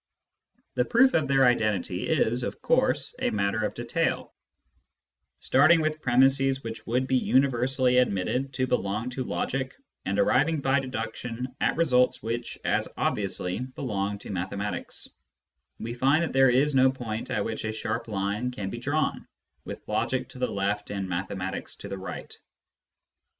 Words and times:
The 0.73 0.83
proof 0.83 1.13
of 1.13 1.27
their 1.27 1.45
identity 1.45 2.07
is, 2.09 2.41
of 2.41 2.59
course, 2.59 3.13
a 3.19 3.29
matter 3.29 3.63
of 3.63 3.75
detail: 3.75 4.33
starting 5.41 5.79
with 5.79 6.01
premisses 6.01 6.63
which 6.63 6.87
would 6.87 7.05
be 7.05 7.17
universally 7.19 7.97
admitted 7.99 8.51
to 8.53 8.65
belong 8.65 9.11
to 9.11 9.23
logic, 9.23 9.75
and 10.03 10.17
arriving 10.17 10.59
by 10.59 10.79
deduction 10.79 11.55
at 11.61 11.77
results 11.77 12.23
which 12.23 12.57
as 12.65 12.87
obviously 12.97 13.59
belong 13.59 14.17
to 14.17 14.31
mathematics, 14.31 15.07
we 15.77 15.93
find 15.93 16.23
that 16.23 16.33
there 16.33 16.49
is 16.49 16.73
no 16.73 16.91
point 16.91 17.29
at 17.29 17.45
which 17.45 17.63
a 17.63 17.71
sharp 17.71 18.07
line 18.07 18.49
can 18.49 18.71
be 18.71 18.79
drawn, 18.79 19.27
with 19.65 19.87
logic 19.87 20.29
to 20.29 20.39
the 20.39 20.49
left 20.51 20.89
and 20.89 21.07
mathe 21.07 21.29
matics 21.29 21.77
to 21.77 21.87
the 21.87 21.99
right. 21.99 22.35